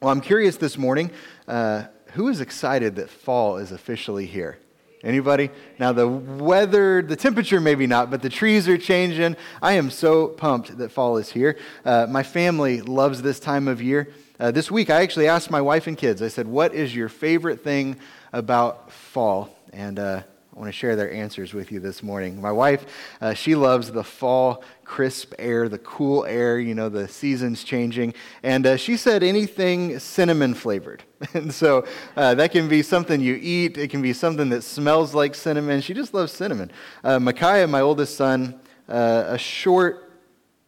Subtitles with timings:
[0.00, 1.10] Well, I'm curious this morning
[1.48, 4.58] uh, who is excited that fall is officially here?
[5.02, 5.48] Anybody?
[5.78, 9.36] Now, the weather, the temperature, maybe not, but the trees are changing.
[9.62, 11.56] I am so pumped that fall is here.
[11.82, 14.12] Uh, my family loves this time of year.
[14.38, 17.08] Uh, this week, I actually asked my wife and kids, I said, What is your
[17.08, 17.96] favorite thing
[18.34, 19.56] about fall?
[19.72, 20.22] And uh,
[20.56, 22.40] I want to share their answers with you this morning.
[22.40, 22.86] My wife,
[23.20, 28.14] uh, she loves the fall crisp air, the cool air, you know, the seasons changing.
[28.42, 31.02] And uh, she said anything cinnamon flavored.
[31.34, 31.84] and so
[32.16, 35.82] uh, that can be something you eat, it can be something that smells like cinnamon.
[35.82, 36.70] She just loves cinnamon.
[37.04, 40.10] Uh, Micaiah, my oldest son, uh, a short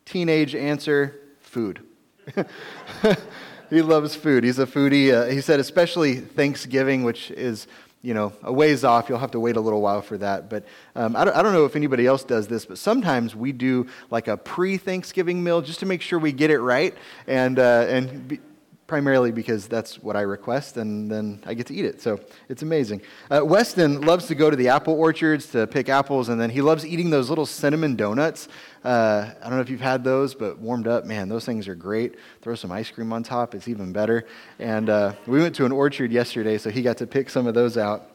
[0.04, 1.80] teenage answer food.
[3.70, 4.44] he loves food.
[4.44, 5.14] He's a foodie.
[5.14, 7.66] Uh, he said, especially Thanksgiving, which is
[8.02, 9.08] you know, a ways off.
[9.08, 10.48] You'll have to wait a little while for that.
[10.48, 13.52] But um, I, don't, I don't know if anybody else does this, but sometimes we
[13.52, 16.94] do like a pre Thanksgiving meal just to make sure we get it right
[17.26, 18.40] and, uh, and be,
[18.88, 22.00] primarily because that's what I request, and then I get to eat it.
[22.00, 23.02] So it's amazing.
[23.30, 26.62] Uh, Weston loves to go to the apple orchards to pick apples, and then he
[26.62, 28.48] loves eating those little cinnamon donuts.
[28.82, 31.74] Uh, I don't know if you've had those, but warmed up, man, those things are
[31.74, 32.16] great.
[32.40, 34.26] Throw some ice cream on top, it's even better.
[34.58, 37.52] And uh, we went to an orchard yesterday, so he got to pick some of
[37.52, 38.10] those out.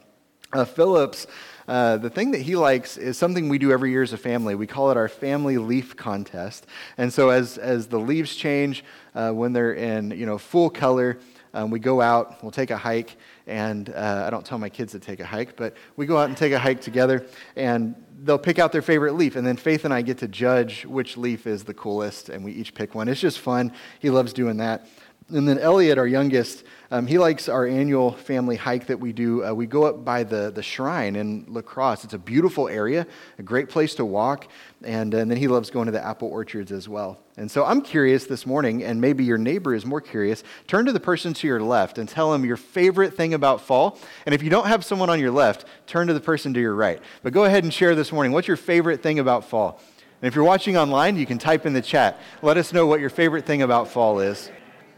[0.52, 1.28] Uh, Phillips
[1.68, 4.56] uh, the thing that he likes is something we do every year as a family.
[4.56, 6.66] We call it our family leaf contest.
[6.98, 8.84] And so as, as the leaves change,
[9.16, 11.20] uh, when they're in you know, full color,
[11.54, 14.94] um, we go out, we'll take a hike, and uh, I don't tell my kids
[14.94, 17.26] to take a hike, but we go out and take a hike together,
[17.56, 20.84] and they'll pick out their favorite leaf, and then Faith and I get to judge
[20.86, 23.08] which leaf is the coolest, and we each pick one.
[23.08, 23.72] It's just fun.
[24.00, 24.88] He loves doing that.
[25.30, 26.64] And then Elliot, our youngest,
[26.94, 29.44] um, he likes our annual family hike that we do.
[29.44, 32.04] Uh, we go up by the, the shrine in La Crosse.
[32.04, 33.08] It's a beautiful area,
[33.40, 34.48] a great place to walk.
[34.84, 37.20] And, and then he loves going to the apple orchards as well.
[37.36, 40.44] And so I'm curious this morning, and maybe your neighbor is more curious.
[40.68, 43.98] Turn to the person to your left and tell them your favorite thing about fall.
[44.28, 46.76] And if you don't have someone on your left, turn to the person to your
[46.76, 47.02] right.
[47.24, 48.34] But go ahead and share this morning.
[48.34, 49.82] What's your favorite thing about fall?
[50.22, 52.20] And if you're watching online, you can type in the chat.
[52.44, 54.52] Let us know what your favorite thing about fall is.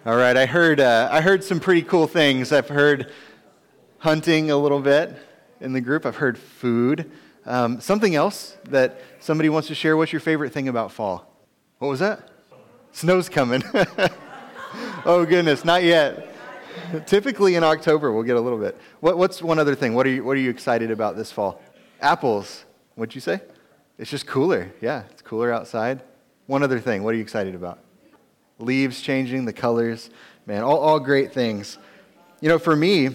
[0.06, 2.52] All right, I heard, uh, I heard some pretty cool things.
[2.52, 3.12] I've heard
[3.98, 5.18] hunting a little bit
[5.60, 7.10] in the group, I've heard food.
[7.44, 9.98] Um, something else that somebody wants to share.
[9.98, 11.28] What's your favorite thing about fall?
[11.80, 12.30] What was that?
[12.92, 13.64] Snow's coming.
[15.08, 16.36] oh, goodness, not yet.
[17.08, 18.80] Typically in October, we'll get a little bit.
[19.00, 19.96] What, what's one other thing?
[19.96, 21.64] What are, you, what are you excited about this fall?
[22.00, 22.64] Apples.
[22.94, 23.42] What'd you say?
[23.98, 24.72] It's just cooler.
[24.82, 26.04] Yeah, it's cooler outside.
[26.46, 27.02] One other thing.
[27.02, 27.80] What are you excited about?
[28.60, 30.10] Leaves changing, the colors,
[30.46, 31.78] man, all, all great things.
[32.42, 33.10] You know, for me,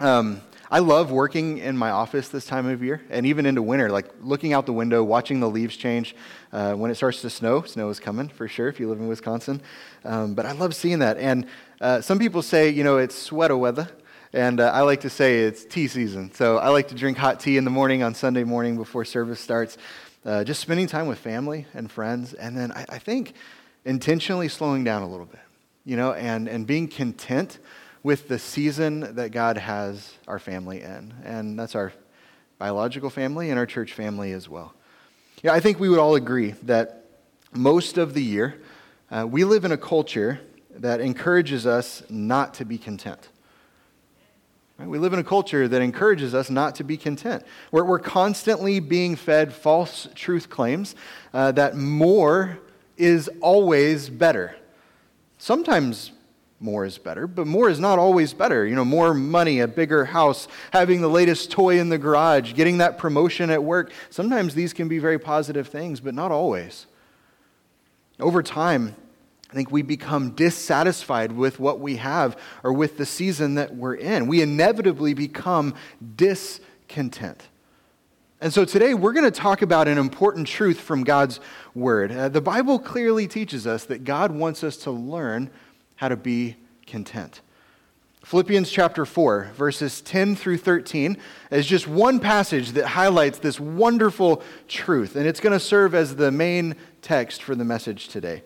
[0.00, 0.40] um,
[0.72, 4.06] I love working in my office this time of year and even into winter, like
[4.22, 6.14] looking out the window, watching the leaves change.
[6.52, 9.08] Uh, when it starts to snow, snow is coming for sure if you live in
[9.08, 9.60] Wisconsin.
[10.04, 11.16] Um, but I love seeing that.
[11.16, 11.46] And
[11.80, 13.88] uh, some people say, you know, it's sweater weather.
[14.32, 16.32] And uh, I like to say it's tea season.
[16.32, 19.40] So I like to drink hot tea in the morning on Sunday morning before service
[19.40, 19.76] starts.
[20.24, 22.32] Uh, just spending time with family and friends.
[22.34, 23.34] And then I, I think
[23.84, 25.40] intentionally slowing down a little bit,
[25.84, 27.58] you know, and, and being content
[28.02, 31.14] with the season that God has our family in.
[31.24, 31.92] And that's our
[32.58, 34.74] biological family and our church family as well.
[35.42, 37.04] Yeah, I think we would all agree that
[37.52, 38.60] most of the year,
[39.10, 40.40] uh, we live in a culture
[40.76, 43.28] that encourages us not to be content.
[44.78, 44.88] Right?
[44.88, 47.44] We live in a culture that encourages us not to be content.
[47.70, 50.94] We're, we're constantly being fed false truth claims
[51.34, 52.58] uh, that more
[53.00, 54.54] is always better.
[55.38, 56.12] Sometimes
[56.60, 58.66] more is better, but more is not always better.
[58.66, 62.78] You know, more money, a bigger house, having the latest toy in the garage, getting
[62.78, 63.92] that promotion at work.
[64.10, 66.86] Sometimes these can be very positive things, but not always.
[68.18, 68.94] Over time,
[69.50, 73.94] I think we become dissatisfied with what we have or with the season that we're
[73.94, 74.26] in.
[74.26, 75.74] We inevitably become
[76.16, 77.42] discontent.
[78.42, 81.40] And so today we're going to talk about an important truth from God's
[81.74, 82.10] Word.
[82.10, 85.50] Uh, the Bible clearly teaches us that God wants us to learn
[85.96, 86.56] how to be
[86.86, 87.42] content.
[88.24, 91.18] Philippians chapter 4, verses 10 through 13,
[91.50, 96.16] is just one passage that highlights this wonderful truth, and it's going to serve as
[96.16, 98.42] the main text for the message today.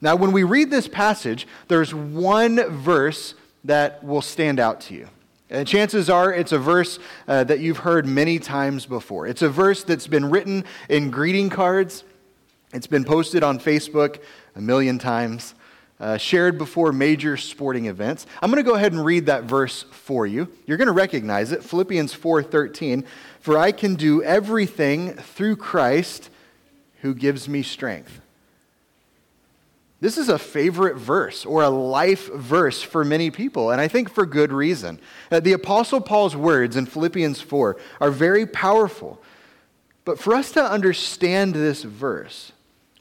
[0.00, 5.08] Now, when we read this passage, there's one verse that will stand out to you.
[5.50, 6.98] And chances are it's a verse
[7.28, 9.26] uh, that you've heard many times before.
[9.26, 12.04] It's a verse that's been written in greeting cards,
[12.72, 14.20] it's been posted on Facebook
[14.56, 15.54] a million times,
[16.00, 18.26] uh, shared before major sporting events.
[18.42, 20.48] I'm going to go ahead and read that verse for you.
[20.66, 23.04] You're going to recognize it Philippians 4:13.
[23.40, 26.30] For I can do everything through Christ
[27.02, 28.20] who gives me strength.
[30.00, 34.10] This is a favorite verse or a life verse for many people, and I think
[34.10, 35.00] for good reason.
[35.30, 39.22] Uh, the Apostle Paul's words in Philippians 4 are very powerful.
[40.04, 42.52] But for us to understand this verse,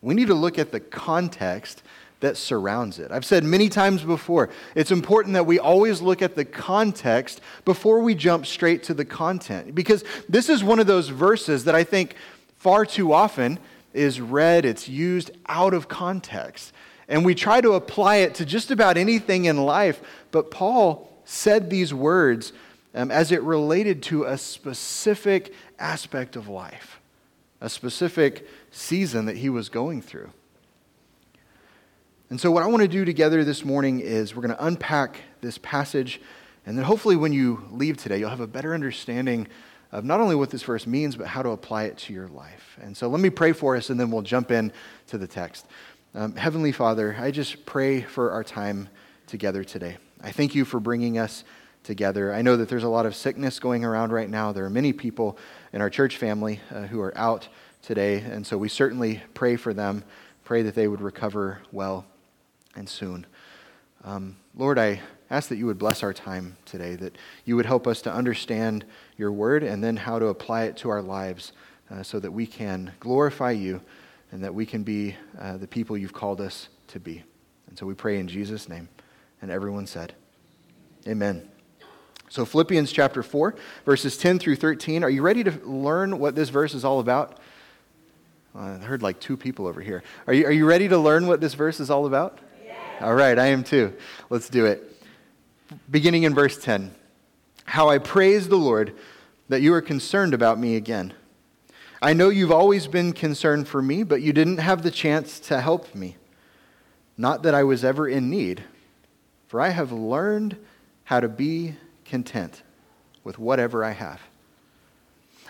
[0.01, 1.83] we need to look at the context
[2.21, 3.11] that surrounds it.
[3.11, 7.99] I've said many times before, it's important that we always look at the context before
[7.99, 9.75] we jump straight to the content.
[9.75, 12.15] Because this is one of those verses that I think
[12.55, 13.59] far too often
[13.93, 16.72] is read, it's used out of context.
[17.07, 20.01] And we try to apply it to just about anything in life.
[20.31, 22.53] But Paul said these words
[22.95, 26.99] um, as it related to a specific aspect of life,
[27.59, 30.29] a specific season that he was going through.
[32.29, 35.17] And so, what I want to do together this morning is we're going to unpack
[35.41, 36.21] this passage,
[36.65, 39.47] and then hopefully, when you leave today, you'll have a better understanding
[39.91, 42.79] of not only what this verse means, but how to apply it to your life.
[42.81, 44.71] And so, let me pray for us, and then we'll jump in
[45.07, 45.67] to the text.
[46.15, 48.87] Um, Heavenly Father, I just pray for our time
[49.25, 49.97] together today.
[50.21, 51.43] I thank you for bringing us
[51.81, 52.31] together.
[52.31, 54.51] I know that there's a lot of sickness going around right now.
[54.51, 55.39] There are many people
[55.71, 57.47] in our church family uh, who are out
[57.81, 60.03] today, and so we certainly pray for them.
[60.43, 62.05] Pray that they would recover well
[62.75, 63.25] and soon.
[64.03, 65.01] Um, Lord, I
[65.31, 68.85] ask that you would bless our time today, that you would help us to understand
[69.17, 71.53] your word and then how to apply it to our lives
[71.89, 73.81] uh, so that we can glorify you
[74.33, 77.23] and that we can be uh, the people you've called us to be.
[77.69, 78.89] And so we pray in Jesus' name.
[79.43, 80.15] And everyone said,
[81.07, 81.47] Amen.
[82.29, 83.53] So, Philippians chapter 4,
[83.85, 85.03] verses 10 through 13.
[85.03, 87.39] Are you ready to learn what this verse is all about?
[88.55, 90.01] I heard like two people over here.
[90.25, 92.39] Are you, are you ready to learn what this verse is all about?
[92.65, 92.75] Yeah.
[93.01, 93.93] All right, I am too.
[94.31, 94.99] Let's do it.
[95.91, 96.91] Beginning in verse 10
[97.65, 98.95] How I praise the Lord
[99.49, 101.13] that you are concerned about me again.
[102.03, 105.61] I know you've always been concerned for me, but you didn't have the chance to
[105.61, 106.17] help me.
[107.17, 108.65] Not that I was ever in need,
[109.47, 110.57] for I have learned
[111.05, 112.61] how to be content
[113.23, 114.19] with whatever I have.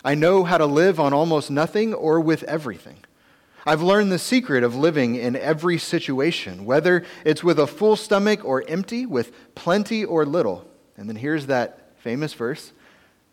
[0.06, 2.98] I know how to live on almost nothing or with everything.
[3.66, 8.46] I've learned the secret of living in every situation, whether it's with a full stomach
[8.46, 10.70] or empty, with plenty or little.
[10.98, 12.74] And then here's that famous verse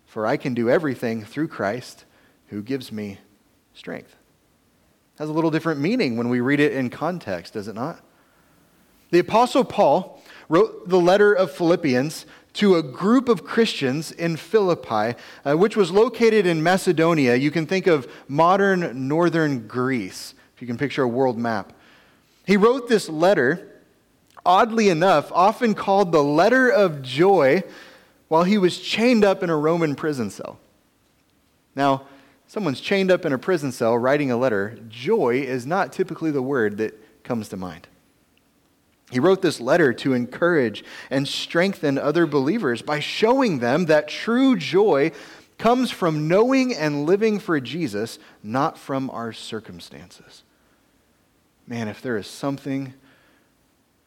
[0.07, 2.07] For I can do everything through Christ
[2.51, 3.19] who gives me
[3.75, 4.15] strength.
[5.19, 8.01] Has a little different meaning when we read it in context, does it not?
[9.11, 15.17] The Apostle Paul wrote the letter of Philippians to a group of Christians in Philippi,
[15.45, 17.37] uh, which was located in Macedonia.
[17.37, 21.73] You can think of modern northern Greece, if you can picture a world map.
[22.47, 23.69] He wrote this letter,
[24.45, 27.63] oddly enough, often called the letter of joy,
[28.27, 30.59] while he was chained up in a Roman prison cell.
[31.77, 32.07] Now,
[32.51, 36.43] someone's chained up in a prison cell writing a letter, joy is not typically the
[36.43, 37.87] word that comes to mind.
[39.09, 44.57] He wrote this letter to encourage and strengthen other believers by showing them that true
[44.57, 45.13] joy
[45.59, 50.43] comes from knowing and living for Jesus, not from our circumstances.
[51.69, 52.95] Man, if there is something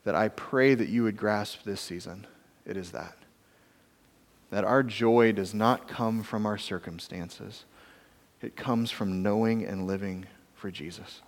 [0.03, 2.27] that I pray that you would grasp this season,
[2.65, 3.15] it is that.
[4.49, 7.63] That our joy does not come from our circumstances
[8.43, 11.21] it comes from knowing and living for Jesus.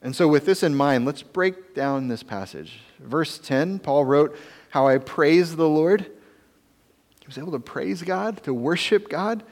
[0.00, 2.80] And so, with this in mind, let's break down this passage.
[3.00, 4.36] Verse 10, Paul wrote,
[4.70, 6.02] How I praise the Lord.
[6.02, 9.42] He was able to praise God, to worship God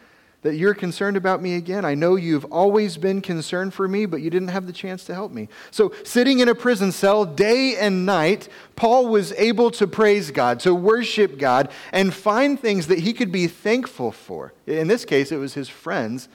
[0.42, 1.84] that you're concerned about me again.
[1.84, 5.14] I know you've always been concerned for me, but you didn't have the chance to
[5.14, 5.48] help me.
[5.70, 10.60] So, sitting in a prison cell day and night, Paul was able to praise God,
[10.60, 14.52] to worship God, and find things that he could be thankful for.
[14.66, 16.28] In this case, it was his friends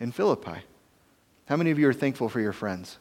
[0.00, 0.62] in Philippi.
[1.46, 2.98] How many of you are thankful for your friends?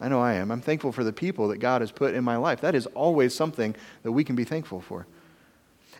[0.00, 0.50] I know I am.
[0.50, 2.60] I'm thankful for the people that God has put in my life.
[2.60, 5.06] That is always something that we can be thankful for.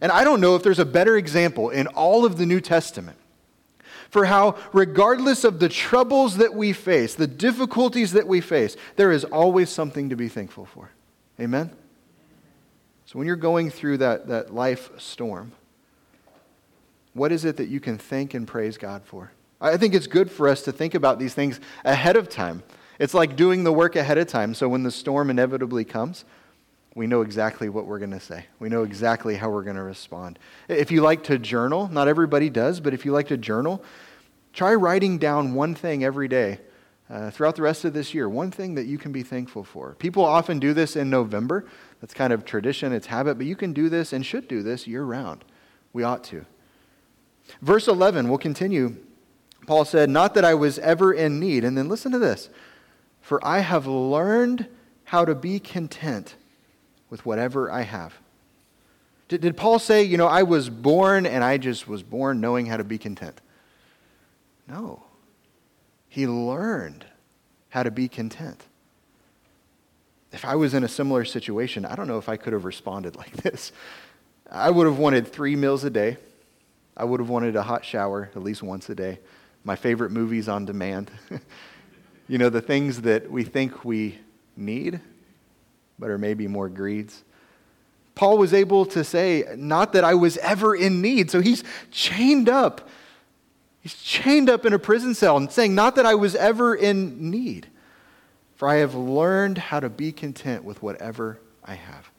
[0.00, 3.18] And I don't know if there's a better example in all of the New Testament
[4.10, 9.12] for how, regardless of the troubles that we face, the difficulties that we face, there
[9.12, 10.90] is always something to be thankful for.
[11.38, 11.70] Amen?
[13.04, 15.52] So when you're going through that, that life storm,
[17.14, 19.32] what is it that you can thank and praise God for?
[19.60, 22.62] I think it's good for us to think about these things ahead of time.
[22.98, 24.54] It's like doing the work ahead of time.
[24.54, 26.24] So when the storm inevitably comes,
[26.94, 28.46] we know exactly what we're going to say.
[28.58, 30.38] We know exactly how we're going to respond.
[30.68, 33.82] If you like to journal, not everybody does, but if you like to journal,
[34.52, 36.60] try writing down one thing every day
[37.10, 39.94] uh, throughout the rest of this year, one thing that you can be thankful for.
[39.94, 41.66] People often do this in November.
[42.00, 44.86] That's kind of tradition, it's habit, but you can do this and should do this
[44.86, 45.44] year round.
[45.92, 46.44] We ought to.
[47.62, 48.96] Verse 11, we'll continue.
[49.66, 51.64] Paul said, Not that I was ever in need.
[51.64, 52.50] And then listen to this
[53.20, 54.66] For I have learned
[55.04, 56.36] how to be content
[57.10, 58.14] with whatever I have.
[59.28, 62.66] Did, did Paul say, you know, I was born and I just was born knowing
[62.66, 63.40] how to be content?
[64.66, 65.02] No.
[66.08, 67.04] He learned
[67.70, 68.64] how to be content.
[70.32, 73.16] If I was in a similar situation, I don't know if I could have responded
[73.16, 73.72] like this.
[74.50, 76.16] I would have wanted three meals a day.
[76.96, 79.20] I would have wanted a hot shower at least once a day.
[79.62, 81.10] My favorite movies on demand.
[82.28, 84.18] you know, the things that we think we
[84.56, 85.00] need,
[85.98, 87.24] but are maybe more greeds.
[88.14, 91.30] Paul was able to say, Not that I was ever in need.
[91.30, 92.88] So he's chained up.
[93.80, 97.30] He's chained up in a prison cell and saying, Not that I was ever in
[97.30, 97.68] need,
[98.56, 102.10] for I have learned how to be content with whatever I have.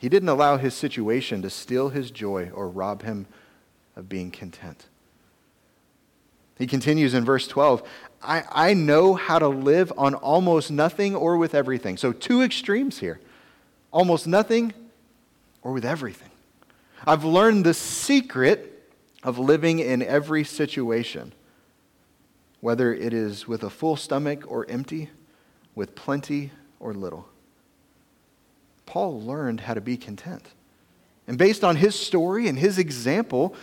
[0.00, 3.26] He didn't allow his situation to steal his joy or rob him
[3.96, 4.86] of being content.
[6.58, 7.82] He continues in verse 12
[8.22, 11.96] I, I know how to live on almost nothing or with everything.
[11.96, 13.20] So, two extremes here
[13.92, 14.72] almost nothing
[15.62, 16.30] or with everything.
[17.06, 18.90] I've learned the secret
[19.22, 21.32] of living in every situation,
[22.60, 25.10] whether it is with a full stomach or empty,
[25.74, 27.28] with plenty or little.
[28.86, 30.46] Paul learned how to be content.
[31.26, 33.54] And based on his story and his example,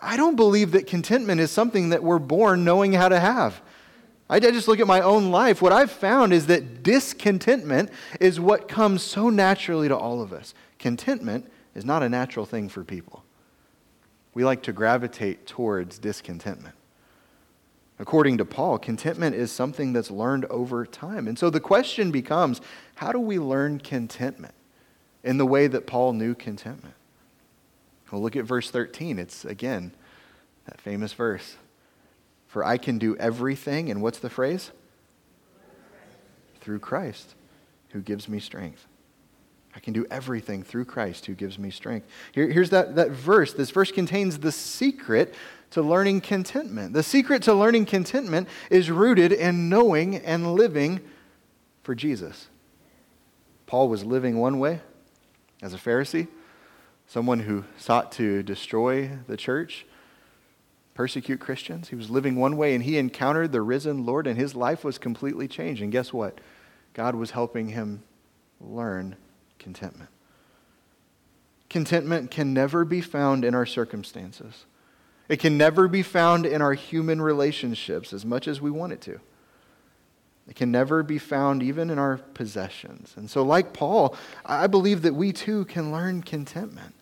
[0.00, 3.60] I don't believe that contentment is something that we're born knowing how to have.
[4.30, 5.60] I just look at my own life.
[5.60, 10.54] What I've found is that discontentment is what comes so naturally to all of us.
[10.78, 13.24] Contentment is not a natural thing for people.
[14.32, 16.76] We like to gravitate towards discontentment.
[17.98, 21.26] According to Paul, contentment is something that's learned over time.
[21.26, 22.60] And so the question becomes
[22.94, 24.54] how do we learn contentment
[25.24, 26.94] in the way that Paul knew contentment?
[28.12, 29.18] Well, look at verse 13.
[29.18, 29.92] It's, again,
[30.66, 31.56] that famous verse.
[32.50, 34.72] For I can do everything, and what's the phrase?
[36.60, 37.36] Through Christ,
[37.90, 38.88] who gives me strength.
[39.72, 42.08] I can do everything through Christ who gives me strength.
[42.32, 43.52] Here, here's that, that verse.
[43.52, 45.32] This verse contains the secret
[45.70, 46.92] to learning contentment.
[46.92, 50.98] The secret to learning contentment is rooted in knowing and living
[51.84, 52.48] for Jesus.
[53.66, 54.80] Paul was living one way
[55.62, 56.26] as a Pharisee,
[57.06, 59.86] someone who sought to destroy the church
[61.00, 61.88] persecute Christians.
[61.88, 64.98] He was living one way and he encountered the risen Lord and his life was
[64.98, 65.80] completely changed.
[65.80, 66.36] And guess what?
[66.92, 68.02] God was helping him
[68.60, 69.16] learn
[69.58, 70.10] contentment.
[71.70, 74.66] Contentment can never be found in our circumstances.
[75.30, 79.00] It can never be found in our human relationships as much as we want it
[79.00, 79.20] to.
[80.50, 83.14] It can never be found even in our possessions.
[83.16, 84.14] And so, like Paul,
[84.44, 86.94] I believe that we too can learn contentment.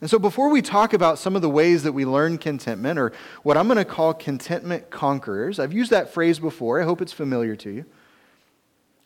[0.00, 3.12] And so, before we talk about some of the ways that we learn contentment, or
[3.42, 6.80] what I'm going to call contentment conquerors, I've used that phrase before.
[6.80, 7.84] I hope it's familiar to you.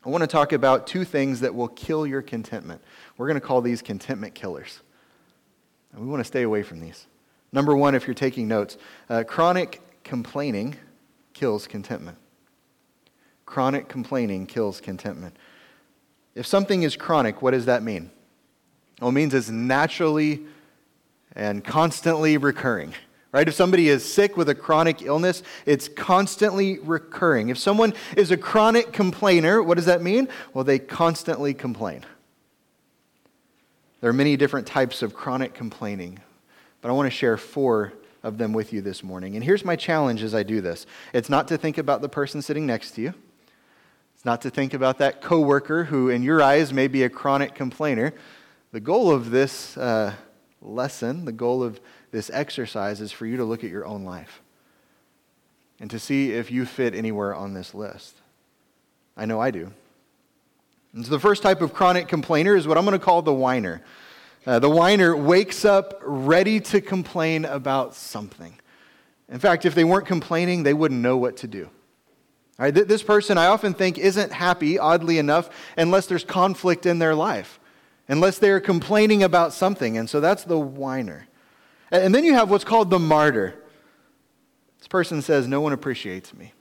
[0.06, 2.82] I want to talk about two things that will kill your contentment.
[3.16, 4.80] We're going to call these contentment killers.
[5.92, 7.06] And we want to stay away from these.
[7.52, 8.76] Number one, if you're taking notes,
[9.08, 10.76] uh, chronic complaining
[11.32, 12.18] kills contentment.
[13.46, 15.36] Chronic complaining kills contentment.
[16.34, 18.10] If something is chronic, what does that mean?
[19.00, 20.44] Well, it means it's naturally
[21.36, 22.94] and constantly recurring.
[23.32, 23.48] Right?
[23.48, 27.48] If somebody is sick with a chronic illness, it's constantly recurring.
[27.48, 30.28] If someone is a chronic complainer, what does that mean?
[30.52, 32.04] Well, they constantly complain.
[34.00, 36.20] There are many different types of chronic complaining,
[36.80, 39.34] but I want to share four of them with you this morning.
[39.34, 42.40] And here's my challenge as I do this it's not to think about the person
[42.40, 43.14] sitting next to you,
[44.14, 47.56] it's not to think about that coworker who, in your eyes, may be a chronic
[47.56, 48.12] complainer.
[48.70, 49.76] The goal of this.
[49.76, 50.14] Uh,
[50.64, 51.80] lesson, the goal of
[52.10, 54.40] this exercise is for you to look at your own life
[55.80, 58.14] and to see if you fit anywhere on this list.
[59.16, 59.72] I know I do.
[60.92, 63.32] And so the first type of chronic complainer is what I'm going to call the
[63.32, 63.82] whiner.
[64.46, 68.58] Uh, the whiner wakes up ready to complain about something.
[69.28, 71.64] In fact, if they weren't complaining, they wouldn't know what to do.
[71.64, 76.86] All right, th- this person, I often think, isn't happy, oddly enough, unless there's conflict
[76.86, 77.58] in their life
[78.08, 79.96] unless they're complaining about something.
[79.96, 81.26] And so that's the whiner.
[81.90, 83.54] And then you have what's called the martyr.
[84.78, 86.52] This person says, No one appreciates me.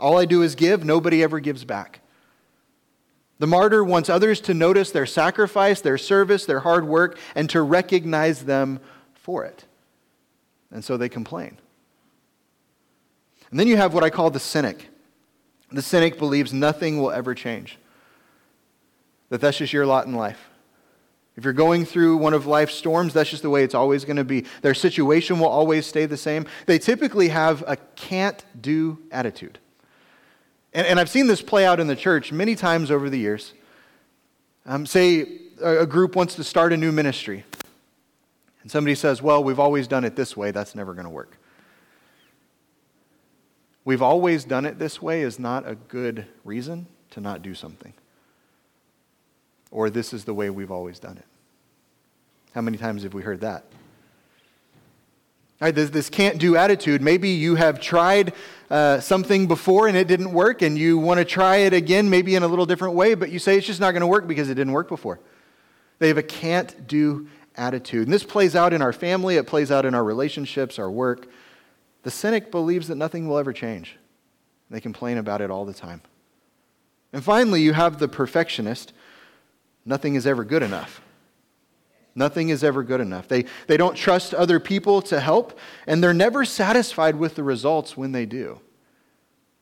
[0.00, 2.00] All I do is give, nobody ever gives back.
[3.40, 7.62] The martyr wants others to notice their sacrifice, their service, their hard work, and to
[7.62, 8.80] recognize them
[9.14, 9.64] for it.
[10.70, 11.56] And so they complain.
[13.50, 14.88] And then you have what I call the cynic.
[15.70, 17.78] The cynic believes nothing will ever change
[19.30, 20.48] that that's just your lot in life.
[21.36, 24.16] If you're going through one of life's storms, that's just the way it's always going
[24.16, 24.44] to be.
[24.62, 26.46] Their situation will always stay the same.
[26.66, 29.60] They typically have a can't do attitude.
[30.72, 33.54] And, and I've seen this play out in the church many times over the years.
[34.66, 37.44] Um, say a, a group wants to start a new ministry,
[38.62, 41.38] and somebody says, Well, we've always done it this way, that's never going to work.
[43.84, 47.94] We've always done it this way is not a good reason to not do something.
[49.70, 51.24] Or this is the way we've always done it.
[52.54, 53.64] How many times have we heard that?
[55.60, 57.02] Right, this, this can't do attitude.
[57.02, 58.32] Maybe you have tried
[58.70, 62.36] uh, something before and it didn't work, and you want to try it again, maybe
[62.36, 64.50] in a little different way, but you say it's just not going to work because
[64.50, 65.18] it didn't work before.
[65.98, 68.06] They have a can't do attitude.
[68.06, 71.28] And this plays out in our family, it plays out in our relationships, our work.
[72.04, 73.96] The cynic believes that nothing will ever change.
[74.70, 76.02] They complain about it all the time.
[77.12, 78.92] And finally, you have the perfectionist.
[79.88, 81.00] Nothing is ever good enough.
[82.14, 83.26] Nothing is ever good enough.
[83.26, 87.96] They, they don't trust other people to help, and they're never satisfied with the results
[87.96, 88.60] when they do.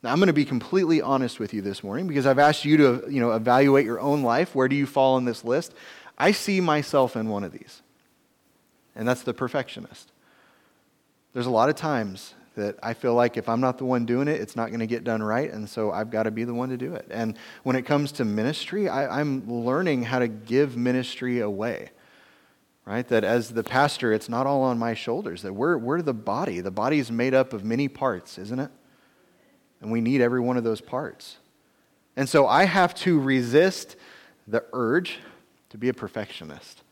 [0.02, 2.76] Now, I'm going to be completely honest with you this morning because I've asked you
[2.76, 4.52] to you know, evaluate your own life.
[4.52, 5.75] Where do you fall on this list?
[6.18, 7.83] I see myself in one of these,
[8.97, 10.11] and that's the perfectionist.
[11.35, 14.28] There's a lot of times that I feel like if I'm not the one doing
[14.28, 16.54] it, it's not going to get done right, and so I've got to be the
[16.54, 17.06] one to do it.
[17.10, 21.90] And when it comes to ministry, I, I'm learning how to give ministry away
[22.86, 23.06] right?
[23.08, 26.60] That as the pastor, it's not all on my shoulders, that we're, we're the body.
[26.60, 28.70] The body is made up of many parts, isn't it?
[29.80, 31.36] And we need every one of those parts.
[32.16, 33.96] And so I have to resist
[34.46, 35.18] the urge
[35.70, 36.82] to be a perfectionist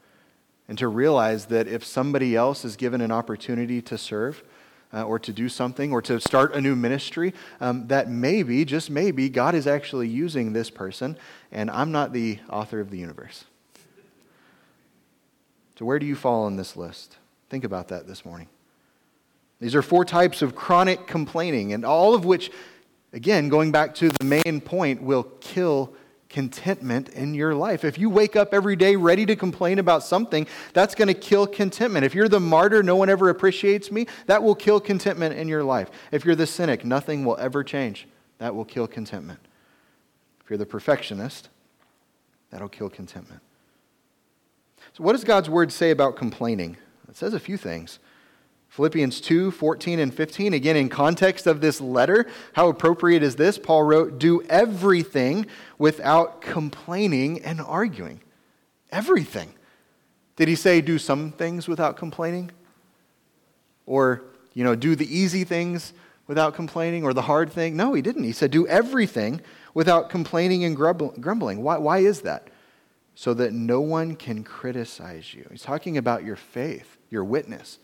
[0.69, 4.43] and to realize that if somebody else is given an opportunity to serve,
[4.95, 8.91] uh, or to do something or to start a new ministry, um, that maybe, just
[8.91, 11.17] maybe, God is actually using this person,
[11.51, 13.45] and I'm not the author of the universe.
[15.79, 17.17] So, where do you fall on this list?
[17.51, 18.49] Think about that this morning.
[19.61, 22.53] These are four types of chronic complaining, and all of which,
[23.13, 25.95] again, going back to the main point, will kill
[26.35, 27.85] contentment in your life.
[27.85, 31.47] If you wake up every day ready to complain about something, that's going to kill
[31.47, 32.05] contentment.
[32.05, 35.63] If you're the martyr, no one ever appreciates me, that will kill contentment in your
[35.63, 35.93] life.
[36.11, 38.09] If you're the cynic, nothing will ever change.
[38.39, 39.39] That will kill contentment.
[40.43, 41.51] If you're the perfectionist,
[42.51, 43.41] that'll kill contentment.
[44.93, 46.77] So, what does God's word say about complaining?
[47.09, 48.01] It says a few things.
[48.75, 53.57] Philippians 2 14 and 15, again, in context of this letter, how appropriate is this?
[53.57, 55.47] Paul wrote, Do everything
[55.79, 58.21] without complaining and arguing.
[58.91, 59.55] Everything.
[60.35, 62.51] Did he say, Do some things without complaining?
[63.87, 64.23] Or,
[64.55, 65.93] you know, do the easy things
[66.27, 67.77] without complaining or the hard thing?
[67.77, 68.25] No, he didn't.
[68.25, 69.41] He said, Do everything
[69.73, 71.63] without complaining and grumbling.
[71.63, 72.49] Why, why is that?
[73.15, 75.47] so that no one can criticize you.
[75.49, 77.79] He's talking about your faith, your witness.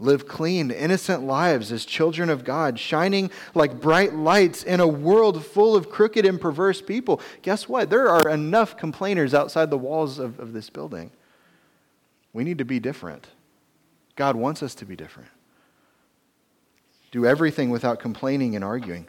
[0.00, 5.44] Live clean, innocent lives as children of God, shining like bright lights in a world
[5.44, 7.20] full of crooked and perverse people.
[7.42, 7.90] Guess what?
[7.90, 11.10] There are enough complainers outside the walls of, of this building.
[12.32, 13.26] We need to be different.
[14.16, 15.28] God wants us to be different.
[17.10, 19.06] Do everything without complaining and arguing.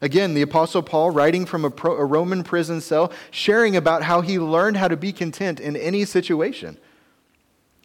[0.00, 4.22] Again, the Apostle Paul, writing from a, pro, a, Roman prison cell, sharing about how
[4.22, 6.78] he learned how to be content in any situation.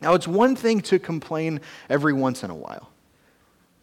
[0.02, 1.60] Now, it's one thing to complain
[1.90, 2.90] every once in a while.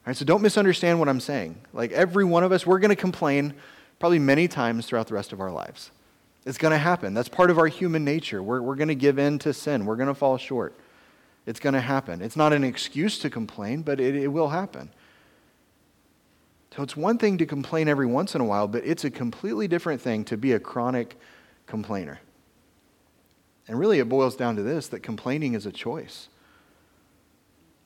[0.07, 1.57] Right, so don't misunderstand what I'm saying.
[1.73, 3.55] Like every one of us, we're going to complain
[3.99, 5.91] probably many times throughout the rest of our lives.
[6.45, 7.13] It's going to happen.
[7.13, 8.41] That's part of our human nature.
[8.41, 10.75] We're, we're going to give in to sin, we're going to fall short.
[11.45, 12.23] It's going to happen.
[12.23, 14.91] It's not an excuse to complain, but it, it will happen.
[16.75, 19.67] So it's one thing to complain every once in a while, but it's a completely
[19.69, 21.17] different thing to be a chronic
[21.67, 22.21] complainer.
[23.69, 26.29] And really, it boils down to this that complaining is a choice.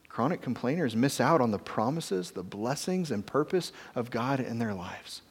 [0.09, 4.75] Chronic complainers miss out on the promises, the blessings, and purpose of God in their
[4.75, 5.23] lives.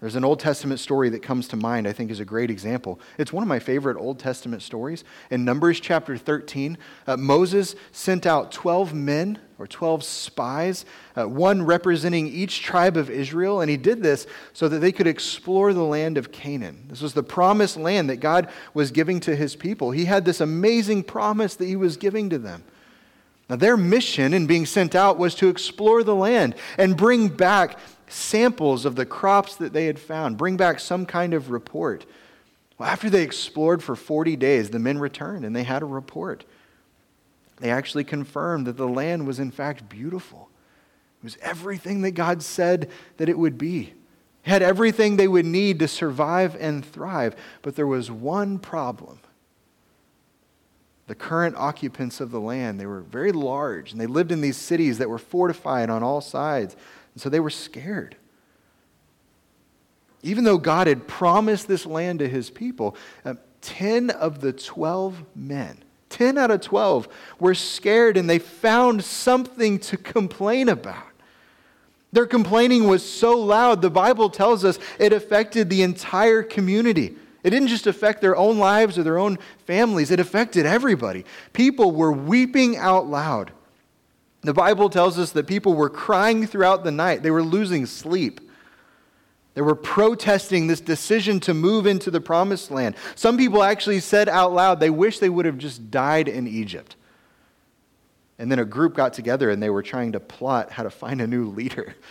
[0.00, 2.98] There's an Old Testament story that comes to mind, I think is a great example.
[3.18, 5.04] It's one of my favorite Old Testament stories.
[5.30, 11.62] In Numbers chapter 13, uh, Moses sent out 12 men or 12 spies, uh, one
[11.62, 15.84] representing each tribe of Israel, and he did this so that they could explore the
[15.84, 16.86] land of Canaan.
[16.88, 19.90] This was the promised land that God was giving to his people.
[19.90, 22.64] He had this amazing promise that he was giving to them.
[23.50, 27.78] Now, their mission in being sent out was to explore the land and bring back
[28.08, 32.06] samples of the crops that they had found, bring back some kind of report.
[32.78, 36.44] Well, after they explored for 40 days, the men returned and they had a report.
[37.60, 40.48] They actually confirmed that the land was, in fact, beautiful.
[41.20, 43.92] It was everything that God said that it would be.
[44.44, 47.36] It had everything they would need to survive and thrive.
[47.60, 49.20] But there was one problem.
[51.06, 54.56] The current occupants of the land, they were very large, and they lived in these
[54.56, 56.76] cities that were fortified on all sides.
[57.14, 58.16] And so they were scared.
[60.22, 65.24] Even though God had promised this land to his people, uh, 10 of the 12
[65.34, 71.06] men, 10 out of 12, were scared and they found something to complain about.
[72.12, 77.16] Their complaining was so loud, the Bible tells us it affected the entire community.
[77.42, 81.24] It didn't just affect their own lives or their own families, it affected everybody.
[81.52, 83.52] People were weeping out loud.
[84.42, 88.49] The Bible tells us that people were crying throughout the night, they were losing sleep.
[89.54, 92.94] They were protesting this decision to move into the promised land.
[93.14, 96.96] Some people actually said out loud they wish they would have just died in Egypt.
[98.38, 101.20] And then a group got together and they were trying to plot how to find
[101.20, 101.94] a new leader.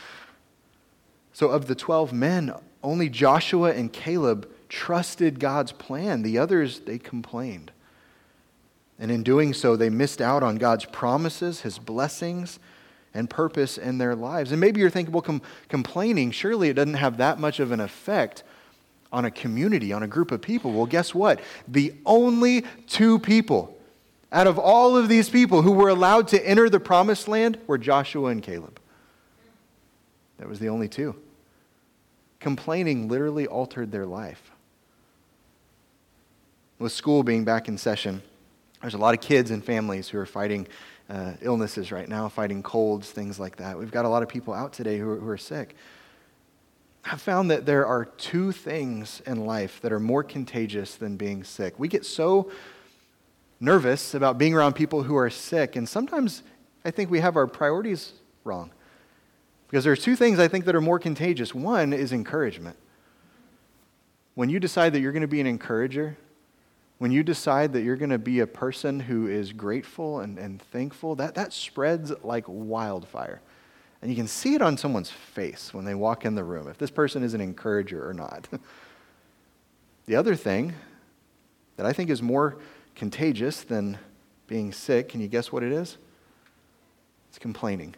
[1.32, 2.52] So, of the 12 men,
[2.84, 6.21] only Joshua and Caleb trusted God's plan.
[6.21, 7.71] The others, they complained.
[8.99, 12.60] And in doing so, they missed out on God's promises, his blessings,
[13.13, 14.52] and purpose in their lives.
[14.52, 17.80] And maybe you're thinking, well, com- complaining, surely it doesn't have that much of an
[17.80, 18.43] effect
[19.12, 20.72] on a community, on a group of people.
[20.72, 21.39] Well, guess what?
[21.67, 23.76] The only two people
[24.32, 27.78] out of all of these people who were allowed to enter the promised land were
[27.78, 28.80] Joshua and Caleb.
[30.38, 31.15] That was the only two.
[32.39, 34.52] Complaining literally altered their life.
[36.78, 38.22] With school being back in session,
[38.82, 40.67] there's a lot of kids and families who are fighting
[41.10, 43.78] uh, illnesses right now, fighting colds, things like that.
[43.78, 45.76] We've got a lot of people out today who are, who are sick.
[47.04, 51.43] I've found that there are two things in life that are more contagious than being
[51.43, 51.80] sick.
[51.80, 52.52] We get so
[53.60, 55.76] nervous about being around people who are sick.
[55.76, 56.43] And sometimes
[56.86, 58.72] I think we have our priorities wrong.
[59.67, 61.54] Because there are two things I think that are more contagious.
[61.54, 62.78] One is encouragement.
[64.36, 66.17] When you decide that you're going to be an encourager,
[67.00, 70.62] when you decide that you're going to be a person who is grateful and, and
[70.62, 73.42] thankful, that, that spreads like wildfire.
[74.02, 76.78] And you can see it on someone's face when they walk in the room, if
[76.78, 78.48] this person is an encourager or not.
[80.06, 80.74] the other thing
[81.78, 82.58] that I think is more
[82.96, 83.98] contagious than
[84.48, 85.10] being sick.
[85.10, 85.98] Can you guess what it is?
[87.30, 87.96] It's complaining.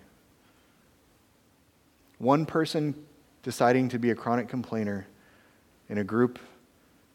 [2.19, 2.93] One person
[3.41, 5.07] deciding to be a chronic complainer
[5.89, 6.37] in a group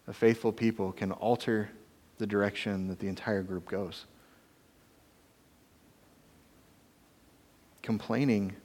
[0.07, 1.71] of faithful people can alter
[2.19, 4.07] the direction that the entire group goes.
[7.83, 8.57] Complaining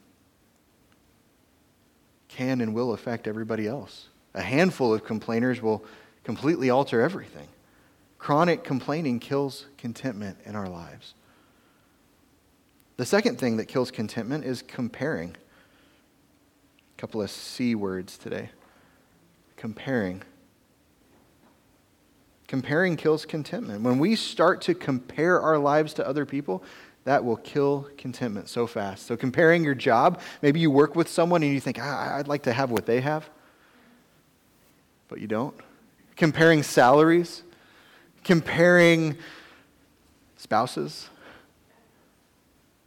[2.28, 4.08] can and will affect everybody else.
[4.34, 5.84] A handful of complainers will
[6.24, 7.48] completely alter everything.
[8.18, 11.14] Chronic complaining kills contentment in our lives.
[12.98, 15.36] The second thing that kills contentment is comparing.
[16.98, 18.50] A couple of C words today.
[19.58, 20.22] Comparing.
[22.52, 23.82] Comparing kills contentment.
[23.82, 26.62] When we start to compare our lives to other people,
[27.06, 29.06] that will kill contentment so fast.
[29.06, 32.44] So, comparing your job, maybe you work with someone and you think, ah, I'd like
[32.44, 33.30] to have what they have,
[35.08, 35.56] but you don't.
[36.18, 37.44] Comparing salaries,
[38.26, 39.16] comparing
[40.36, 41.10] spouses.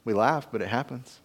[0.03, 1.21] We laugh, but it happens.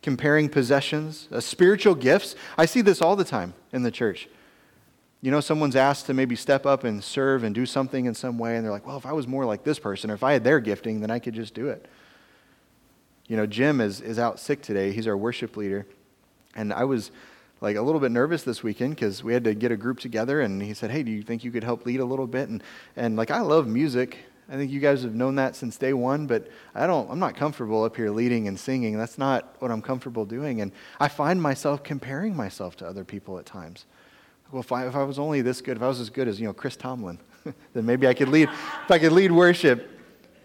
[0.00, 2.34] Comparing possessions, uh, spiritual gifts.
[2.56, 4.26] I see this all the time in the church.
[5.24, 8.36] You know, someone's asked to maybe step up and serve and do something in some
[8.36, 10.34] way, and they're like, well, if I was more like this person, or if I
[10.34, 11.88] had their gifting, then I could just do it.
[13.26, 14.92] You know, Jim is, is out sick today.
[14.92, 15.86] He's our worship leader.
[16.54, 17.10] And I was
[17.62, 20.42] like a little bit nervous this weekend because we had to get a group together
[20.42, 22.62] and he said hey do you think you could help lead a little bit and,
[22.94, 24.18] and like i love music
[24.50, 27.34] i think you guys have known that since day one but i don't i'm not
[27.34, 31.40] comfortable up here leading and singing that's not what i'm comfortable doing and i find
[31.40, 33.86] myself comparing myself to other people at times
[34.50, 36.40] well if i, if I was only this good if i was as good as
[36.40, 37.18] you know chris tomlin
[37.74, 39.90] then maybe i could lead if i could lead worship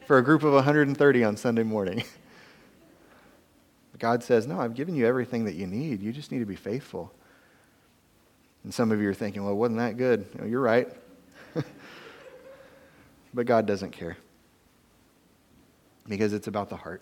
[0.08, 2.04] for a group of 130 on sunday morning
[4.00, 6.02] God says, No, I've given you everything that you need.
[6.02, 7.14] You just need to be faithful.
[8.64, 10.26] And some of you are thinking, Well, wasn't that good?
[10.46, 10.88] You're right.
[13.34, 14.18] but God doesn't care
[16.08, 17.02] because it's about the heart.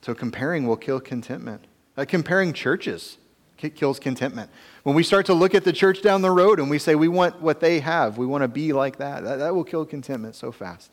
[0.00, 1.64] So comparing will kill contentment.
[1.96, 3.18] Uh, comparing churches
[3.58, 4.50] kills contentment.
[4.84, 7.08] When we start to look at the church down the road and we say we
[7.08, 10.34] want what they have, we want to be like that, that, that will kill contentment
[10.34, 10.90] so fast.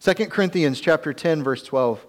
[0.00, 2.06] 2 Corinthians chapter 10 verse 12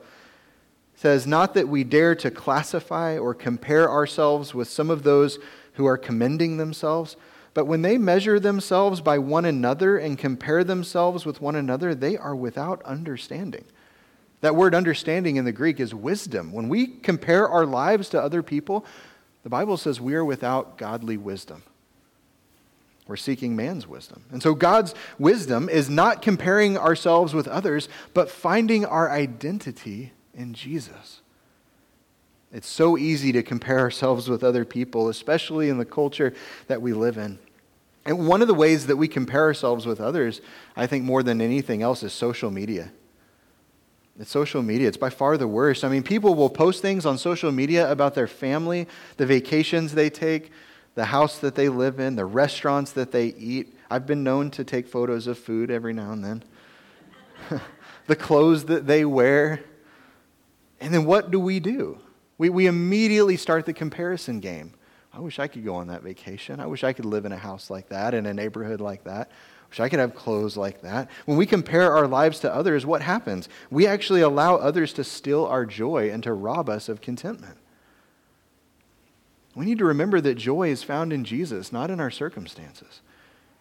[0.96, 5.40] says, Not that we dare to classify or compare ourselves with some of those
[5.74, 7.16] who are commending themselves,
[7.54, 12.16] but when they measure themselves by one another and compare themselves with one another, they
[12.16, 13.66] are without understanding.
[14.42, 16.52] That word understanding in the Greek is wisdom.
[16.54, 18.86] When we compare our lives to other people,
[19.44, 21.64] the Bible says we are without godly wisdom.
[23.08, 24.24] We're seeking man's wisdom.
[24.32, 30.54] And so God's wisdom is not comparing ourselves with others, but finding our identity in
[30.54, 31.22] Jesus.
[32.52, 36.34] It's so easy to compare ourselves with other people, especially in the culture
[36.68, 37.40] that we live in.
[38.06, 40.42] And one of the ways that we compare ourselves with others,
[40.76, 42.92] I think more than anything else, is social media.
[44.20, 44.90] It's social media.
[44.90, 45.86] It's by far the worst.
[45.86, 50.10] I mean, people will post things on social media about their family, the vacations they
[50.10, 50.52] take,
[50.96, 53.78] the house that they live in, the restaurants that they eat.
[53.90, 56.44] I've been known to take photos of food every now and then,
[58.08, 59.64] the clothes that they wear.
[60.82, 62.00] And then what do we do?
[62.38, 64.74] We, we immediately start the comparison game.
[65.14, 66.60] I wish I could go on that vacation.
[66.60, 69.32] I wish I could live in a house like that, in a neighborhood like that.
[69.70, 71.10] Wish I could have clothes like that.
[71.26, 73.48] When we compare our lives to others, what happens?
[73.70, 77.58] We actually allow others to steal our joy and to rob us of contentment.
[79.56, 83.02] We need to remember that joy is found in Jesus, not in our circumstances.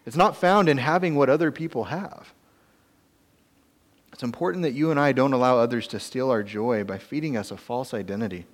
[0.06, 2.32] It's not found in having what other people have.
[4.12, 7.36] It's important that you and I don't allow others to steal our joy by feeding
[7.36, 8.46] us a false identity.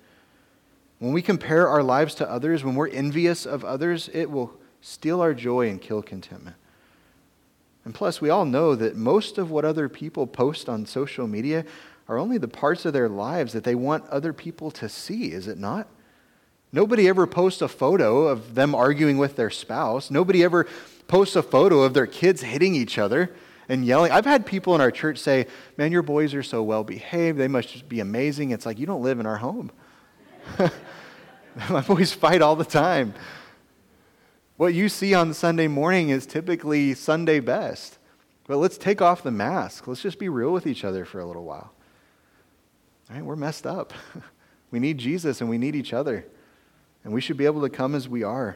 [0.99, 5.21] When we compare our lives to others, when we're envious of others, it will steal
[5.21, 6.57] our joy and kill contentment.
[7.85, 11.65] And plus, we all know that most of what other people post on social media
[12.07, 15.47] are only the parts of their lives that they want other people to see, is
[15.47, 15.87] it not?
[16.71, 20.11] Nobody ever posts a photo of them arguing with their spouse.
[20.11, 20.67] Nobody ever
[21.07, 23.31] posts a photo of their kids hitting each other
[23.69, 24.11] and yelling.
[24.11, 27.37] I've had people in our church say, Man, your boys are so well behaved.
[27.37, 28.51] They must be amazing.
[28.51, 29.71] It's like, you don't live in our home.
[31.69, 33.13] My boys fight all the time.
[34.57, 37.97] What you see on Sunday morning is typically Sunday best.
[38.47, 39.87] But let's take off the mask.
[39.87, 41.73] Let's just be real with each other for a little while.
[43.09, 43.93] All right, we're messed up.
[44.71, 46.25] we need Jesus and we need each other.
[47.03, 48.55] And we should be able to come as we are.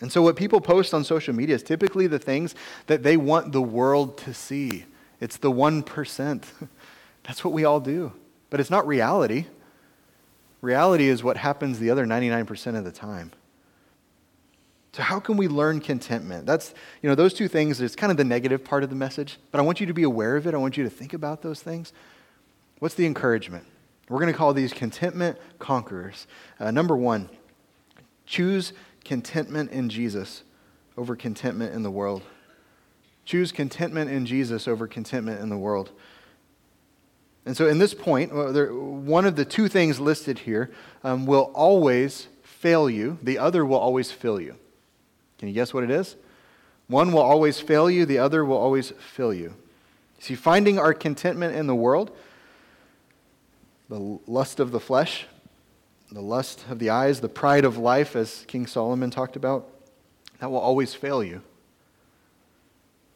[0.00, 2.54] And so, what people post on social media is typically the things
[2.86, 4.84] that they want the world to see.
[5.20, 6.44] It's the 1%.
[7.22, 8.12] That's what we all do.
[8.50, 9.46] But it's not reality.
[10.60, 13.32] Reality is what happens the other 99% of the time.
[14.96, 16.46] So how can we learn contentment?
[16.46, 19.36] That's, you know, those two things is kind of the negative part of the message,
[19.50, 20.54] but I want you to be aware of it.
[20.54, 21.92] I want you to think about those things.
[22.78, 23.66] What's the encouragement?
[24.08, 26.26] We're going to call these contentment conquerors.
[26.58, 27.28] Uh, number one,
[28.24, 28.72] choose
[29.04, 30.44] contentment in Jesus
[30.96, 32.22] over contentment in the world.
[33.26, 35.90] Choose contentment in Jesus over contentment in the world.
[37.44, 40.70] And so, in this point, one of the two things listed here
[41.04, 44.56] um, will always fail you, the other will always fill you.
[45.38, 46.16] Can you guess what it is?
[46.88, 49.54] One will always fail you, the other will always fill you.
[50.18, 52.16] See, finding our contentment in the world,
[53.88, 55.26] the lust of the flesh,
[56.10, 59.68] the lust of the eyes, the pride of life, as King Solomon talked about,
[60.38, 61.42] that will always fail you.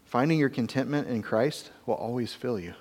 [0.05, 2.75] Finding your contentment in Christ will always fill you.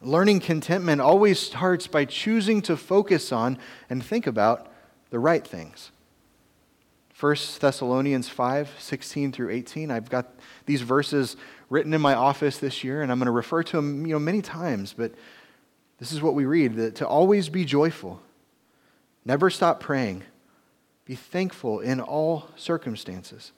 [0.00, 4.70] Learning contentment always starts by choosing to focus on and think about
[5.10, 5.90] the right things.
[7.18, 9.90] 1 Thessalonians 5 16 through 18.
[9.90, 10.34] I've got
[10.66, 11.36] these verses
[11.70, 14.18] written in my office this year, and I'm going to refer to them you know,
[14.18, 15.12] many times, but
[15.98, 18.20] this is what we read that to always be joyful,
[19.24, 20.24] never stop praying,
[21.04, 23.52] be thankful in all circumstances,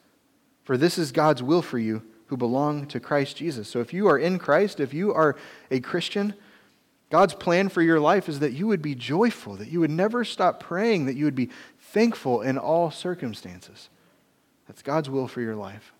[0.63, 3.67] for this is God's will for you who belong to Christ Jesus.
[3.67, 5.35] So if you are in Christ, if you are
[5.71, 6.35] a Christian,
[7.09, 10.25] God's plan for your life is that you would be joyful, that you would never
[10.25, 11.49] stop praying, that you would be
[11.91, 13.89] thankful in all circumstances.
[14.67, 15.93] That's God's will for your life.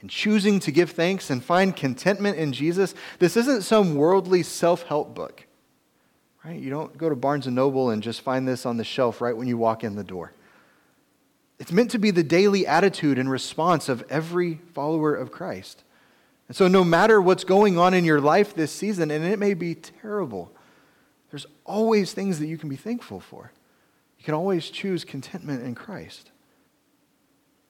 [0.00, 4.82] And choosing to give thanks and find contentment in Jesus, this isn't some worldly self
[4.84, 5.46] help book.
[6.44, 6.60] Right?
[6.60, 9.36] You don't go to Barnes and Noble and just find this on the shelf right
[9.36, 10.32] when you walk in the door.
[11.58, 15.82] It's meant to be the daily attitude and response of every follower of Christ.
[16.48, 19.54] And so, no matter what's going on in your life this season, and it may
[19.54, 20.52] be terrible,
[21.30, 23.50] there's always things that you can be thankful for.
[24.26, 26.32] Can always choose contentment in Christ.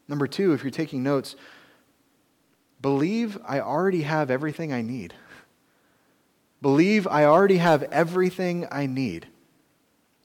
[0.09, 1.37] Number two, if you're taking notes,
[2.81, 5.13] believe I already have everything I need.
[6.63, 9.27] Believe I already have everything I need.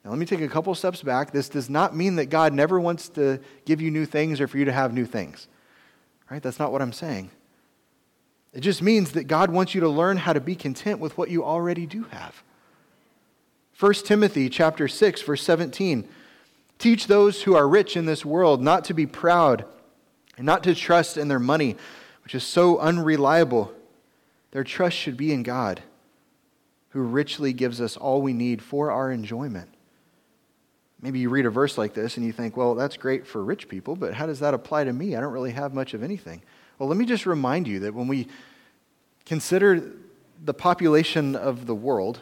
[0.05, 1.31] Now, let me take a couple steps back.
[1.31, 4.57] This does not mean that God never wants to give you new things or for
[4.57, 5.49] you to have new things.
[6.29, 6.41] Right?
[6.41, 7.29] That's not what I'm saying.
[8.53, 11.29] It just means that God wants you to learn how to be content with what
[11.29, 12.41] you already do have.
[13.77, 16.07] 1 Timothy chapter 6 verse 17
[16.81, 19.65] Teach those who are rich in this world not to be proud
[20.35, 21.75] and not to trust in their money,
[22.23, 23.71] which is so unreliable.
[24.49, 25.83] Their trust should be in God,
[26.89, 29.69] who richly gives us all we need for our enjoyment.
[30.99, 33.67] Maybe you read a verse like this and you think, well, that's great for rich
[33.69, 35.15] people, but how does that apply to me?
[35.15, 36.41] I don't really have much of anything.
[36.79, 38.27] Well, let me just remind you that when we
[39.27, 39.91] consider
[40.43, 42.21] the population of the world,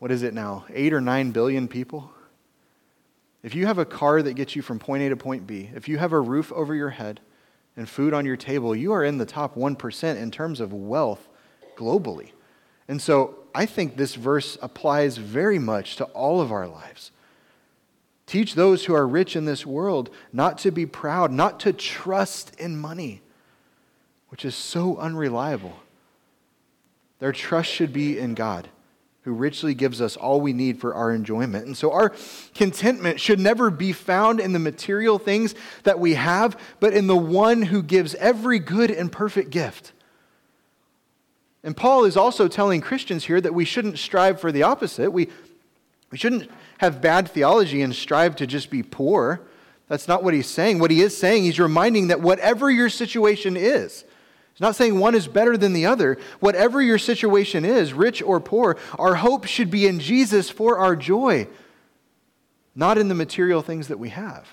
[0.00, 2.10] what is it now, eight or nine billion people?
[3.46, 5.88] If you have a car that gets you from point A to point B, if
[5.88, 7.20] you have a roof over your head
[7.76, 11.28] and food on your table, you are in the top 1% in terms of wealth
[11.76, 12.32] globally.
[12.88, 17.12] And so I think this verse applies very much to all of our lives.
[18.26, 22.52] Teach those who are rich in this world not to be proud, not to trust
[22.58, 23.22] in money,
[24.28, 25.78] which is so unreliable.
[27.20, 28.68] Their trust should be in God,
[29.26, 31.66] who richly gives us all we need for our enjoyment.
[31.66, 32.12] And so our
[32.54, 37.16] contentment should never be found in the material things that we have, but in the
[37.16, 39.90] one who gives every good and perfect gift.
[41.64, 45.10] And Paul is also telling Christians here that we shouldn't strive for the opposite.
[45.10, 45.26] We,
[46.12, 49.40] we shouldn't have bad theology and strive to just be poor.
[49.88, 50.78] That's not what he's saying.
[50.78, 54.04] What he is saying, he's reminding that whatever your situation is,
[54.56, 56.16] he's not saying one is better than the other.
[56.40, 60.96] Whatever your situation is, rich or poor, our hope should be in Jesus for our
[60.96, 61.46] joy,
[62.74, 64.48] not in the material things that we have.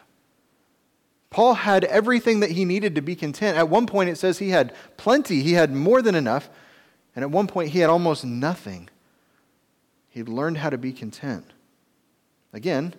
[1.30, 3.58] Paul had everything that he needed to be content.
[3.58, 6.50] At one point, it says he had plenty, he had more than enough.
[7.16, 8.89] And at one point, he had almost nothing.
[10.10, 11.46] He'd learned how to be content.
[12.52, 12.94] Again,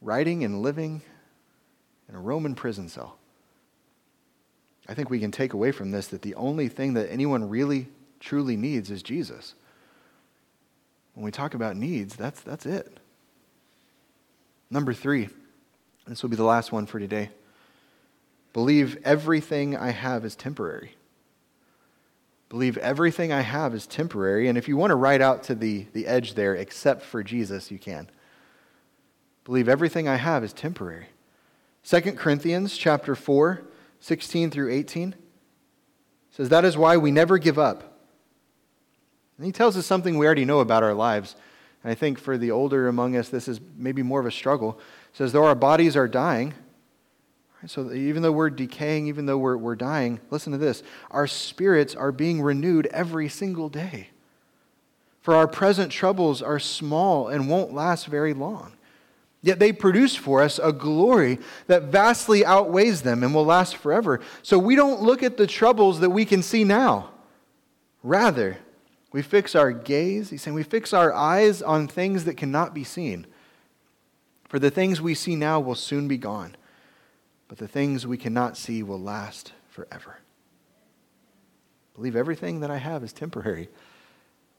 [0.00, 1.02] writing and living
[2.08, 3.18] in a Roman prison cell.
[4.88, 7.88] I think we can take away from this that the only thing that anyone really,
[8.20, 9.54] truly needs is Jesus.
[11.14, 12.98] When we talk about needs, that's, that's it.
[14.70, 15.28] Number three,
[16.06, 17.30] this will be the last one for today.
[18.52, 20.96] Believe everything I have is temporary.
[22.48, 24.48] Believe everything I have is temporary.
[24.48, 27.70] And if you want to write out to the, the edge there, except for Jesus,
[27.70, 28.10] you can.
[29.44, 31.06] Believe everything I have is temporary.
[31.84, 33.62] 2 Corinthians chapter 4,
[34.02, 35.14] 16 through 18
[36.32, 38.00] says, That is why we never give up.
[39.38, 41.36] And he tells us something we already know about our lives.
[41.82, 44.78] And I think for the older among us, this is maybe more of a struggle.
[45.12, 46.52] Says, Though our bodies are dying,
[47.66, 51.94] so even though we're decaying, even though we're, we're dying, listen to this our spirits
[51.94, 54.08] are being renewed every single day.
[55.20, 58.72] For our present troubles are small and won't last very long.
[59.42, 64.20] Yet they produce for us a glory that vastly outweighs them and will last forever.
[64.42, 67.10] So we don't look at the troubles that we can see now.
[68.04, 68.58] Rather,
[69.12, 72.84] we fix our gaze, he's saying we fix our eyes on things that cannot be
[72.84, 73.26] seen.
[74.48, 76.56] For the things we see now will soon be gone
[77.52, 80.16] but the things we cannot see will last forever.
[81.94, 83.68] Believe everything that I have is temporary.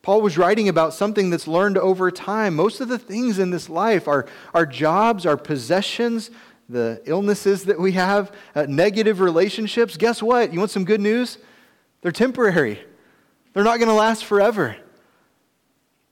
[0.04, 2.56] Paul was writing about something that's learned over time.
[2.56, 6.30] Most of the things in this life, our, our jobs, our possessions,
[6.68, 10.54] the illnesses that we have, uh, negative relationships, guess what?
[10.54, 11.38] You want some good news?
[12.02, 12.80] They're temporary,
[13.54, 14.76] they're not going to last forever.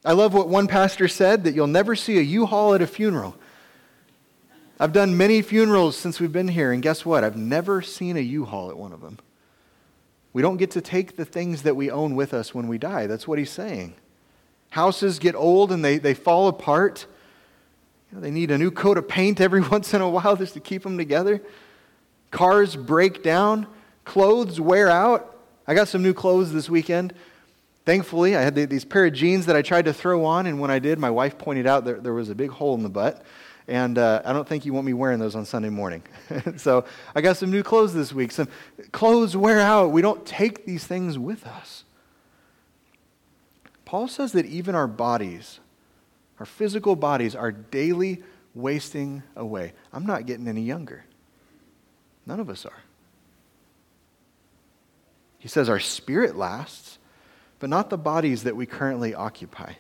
[0.04, 2.88] I love what one pastor said that you'll never see a U Haul at a
[2.88, 3.36] funeral.
[4.80, 7.24] I've done many funerals since we've been here, and guess what?
[7.24, 9.20] I've never seen a U Haul at one of them.
[10.34, 13.08] We don't get to take the things that we own with us when we die.
[13.08, 13.96] That's what he's saying.
[14.70, 17.06] Houses get old and they, they fall apart.
[18.10, 20.54] You know, they need a new coat of paint every once in a while just
[20.54, 21.42] to keep them together.
[22.32, 23.68] Cars break down.
[24.06, 25.38] Clothes wear out.
[25.68, 27.14] I got some new clothes this weekend.
[27.86, 30.70] Thankfully, I had these pair of jeans that I tried to throw on, and when
[30.70, 33.24] I did, my wife pointed out that there was a big hole in the butt.
[33.68, 36.04] And uh, I don't think you want me wearing those on Sunday morning.
[36.58, 38.32] so I got some new clothes this week.
[38.32, 38.48] Some
[38.92, 39.92] clothes wear out.
[39.92, 41.84] We don't take these things with us.
[43.86, 45.60] Paul says that even our bodies,
[46.40, 49.74] our physical bodies, are daily wasting away.
[49.94, 51.06] I'm not getting any younger.
[52.26, 52.80] None of us are.
[55.40, 57.00] He says our spirit lasts,
[57.60, 59.74] but not the bodies that we currently occupy.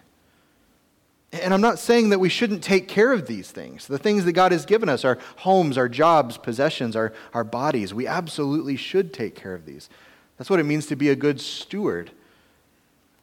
[1.33, 4.33] And I'm not saying that we shouldn't take care of these things, the things that
[4.33, 7.93] God has given us our homes, our jobs, possessions, our, our bodies.
[7.93, 9.89] We absolutely should take care of these.
[10.37, 12.11] That's what it means to be a good steward.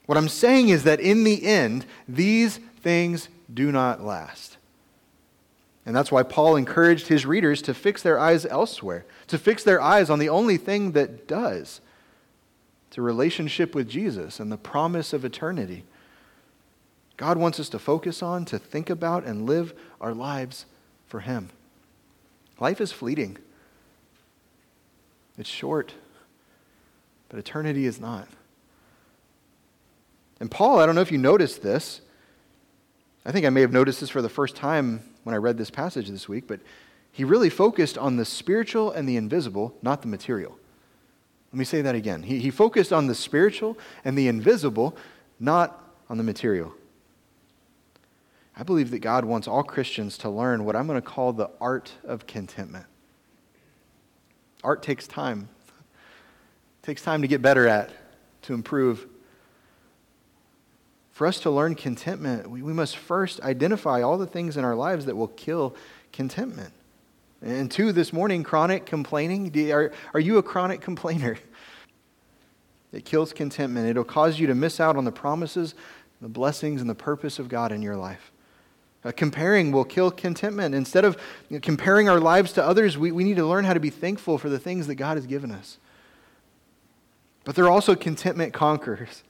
[0.07, 4.57] What I'm saying is that in the end, these things do not last.
[5.85, 9.81] And that's why Paul encouraged his readers to fix their eyes elsewhere, to fix their
[9.81, 11.81] eyes on the only thing that does.
[12.97, 15.85] A relationship with Jesus and the promise of eternity.
[17.19, 20.65] God wants us to focus on, to think about, and live our lives
[21.07, 21.51] for Him.
[22.59, 23.37] Life is fleeting,
[25.37, 25.93] it's short,
[27.29, 28.27] but eternity is not.
[30.41, 32.01] And Paul, I don't know if you noticed this.
[33.27, 35.71] I think I may have noticed this for the first time when I read this
[35.71, 36.61] passage this week, but
[37.11, 40.57] he really focused on the spiritual and the invisible, not the material.
[41.53, 42.23] Let me say that again.
[42.23, 44.97] He, he focused on the spiritual and the invisible,
[45.41, 46.73] not on the material.
[48.59, 51.49] I believe that God wants all Christians to learn what I'm going to call the
[51.61, 52.87] art of contentment.
[54.65, 55.49] Art takes time.
[56.83, 57.91] It takes time to get better at,
[58.43, 59.07] to improve.
[61.13, 64.75] For us to learn contentment, we, we must first identify all the things in our
[64.75, 65.77] lives that will kill
[66.13, 66.73] contentment.
[67.41, 69.71] And two, this morning, chronic complaining.
[69.71, 71.39] Are, are you a chronic complainer?
[72.91, 73.87] It kills contentment.
[73.87, 75.75] It'll cause you to miss out on the promises,
[76.23, 78.33] the blessings, and the purpose of God in your life.
[79.05, 80.75] Uh, comparing will kill contentment.
[80.75, 81.17] Instead of
[81.49, 83.91] you know, comparing our lives to others, we, we need to learn how to be
[83.91, 85.79] thankful for the things that God has given us.
[87.45, 89.23] But there are also contentment conquerors.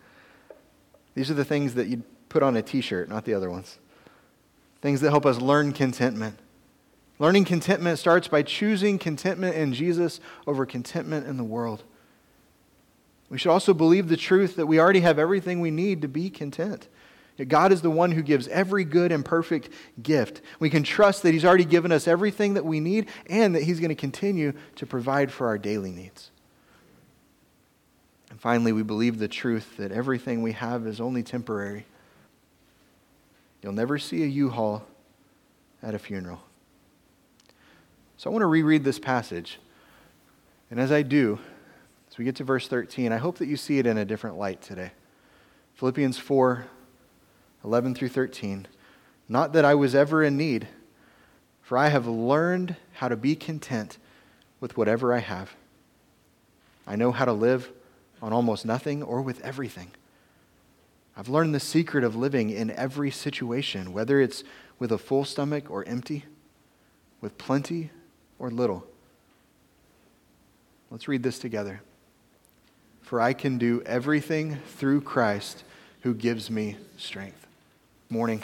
[1.14, 3.78] These are the things that you'd put on a t shirt, not the other ones.
[4.80, 6.38] Things that help us learn contentment.
[7.18, 11.82] Learning contentment starts by choosing contentment in Jesus over contentment in the world.
[13.28, 16.30] We should also believe the truth that we already have everything we need to be
[16.30, 16.88] content.
[17.44, 19.70] God is the one who gives every good and perfect
[20.02, 20.40] gift.
[20.58, 23.78] We can trust that He's already given us everything that we need and that He's
[23.78, 26.30] going to continue to provide for our daily needs.
[28.30, 31.86] And finally, we believe the truth that everything we have is only temporary.
[33.62, 34.84] You'll never see a U Haul
[35.82, 36.40] at a funeral.
[38.16, 39.60] So I want to reread this passage.
[40.70, 41.38] And as I do,
[42.10, 44.36] as we get to verse 13, I hope that you see it in a different
[44.36, 44.90] light today.
[45.74, 46.66] Philippians 4
[47.68, 48.66] 11 through 13.
[49.28, 50.68] Not that I was ever in need,
[51.60, 53.98] for I have learned how to be content
[54.58, 55.54] with whatever I have.
[56.86, 57.70] I know how to live
[58.22, 59.90] on almost nothing or with everything.
[61.14, 64.44] I've learned the secret of living in every situation, whether it's
[64.78, 66.24] with a full stomach or empty,
[67.20, 67.90] with plenty
[68.38, 68.86] or little.
[70.90, 71.82] Let's read this together.
[73.02, 75.64] For I can do everything through Christ
[76.00, 77.47] who gives me strength.
[78.10, 78.36] Morning.